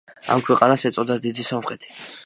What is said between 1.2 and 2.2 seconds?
დიდი სომხეთი.